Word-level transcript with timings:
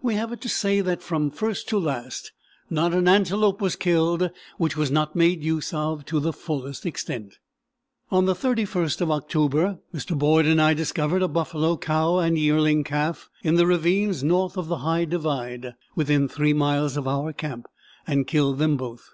We 0.00 0.14
have 0.14 0.32
it 0.32 0.40
to 0.40 0.48
say 0.48 0.80
that 0.80 1.02
from 1.02 1.30
first 1.30 1.68
to 1.68 1.78
last 1.78 2.32
not 2.70 2.94
an 2.94 3.06
antelope 3.06 3.60
was 3.60 3.76
killed 3.76 4.30
which 4.56 4.78
was 4.78 4.90
not 4.90 5.14
made 5.14 5.44
use 5.44 5.74
of 5.74 6.06
to 6.06 6.20
the 6.20 6.32
fullest 6.32 6.86
extent. 6.86 7.36
On 8.10 8.24
the 8.24 8.32
31st 8.34 9.02
of 9.02 9.10
October, 9.10 9.78
Mr. 9.94 10.18
Boyd 10.18 10.46
and 10.46 10.58
I 10.58 10.72
discovered 10.72 11.20
a 11.20 11.28
buffalo 11.28 11.76
cow 11.76 12.16
and 12.16 12.38
yearling 12.38 12.82
calf 12.82 13.28
in 13.42 13.56
the 13.56 13.66
ravines 13.66 14.24
north 14.24 14.56
of 14.56 14.68
the 14.68 14.78
High 14.78 15.04
Divide, 15.04 15.74
within 15.94 16.28
3 16.28 16.54
miles 16.54 16.96
of 16.96 17.06
our 17.06 17.34
camp, 17.34 17.66
and 18.06 18.26
killed 18.26 18.56
them 18.56 18.78
both. 18.78 19.10